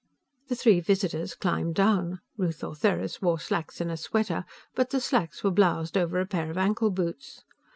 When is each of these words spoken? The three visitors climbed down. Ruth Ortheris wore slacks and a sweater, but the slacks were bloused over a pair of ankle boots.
The 0.47 0.55
three 0.55 0.79
visitors 0.79 1.35
climbed 1.35 1.75
down. 1.75 2.21
Ruth 2.35 2.63
Ortheris 2.63 3.21
wore 3.21 3.37
slacks 3.39 3.79
and 3.79 3.91
a 3.91 3.97
sweater, 3.97 4.45
but 4.73 4.89
the 4.89 4.99
slacks 4.99 5.43
were 5.43 5.51
bloused 5.51 5.95
over 5.95 6.19
a 6.19 6.25
pair 6.25 6.49
of 6.49 6.57
ankle 6.57 6.89
boots. 6.89 7.43